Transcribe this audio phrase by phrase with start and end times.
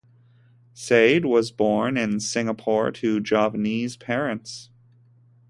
[0.73, 4.71] Said was born in Singapore to Javanese parents.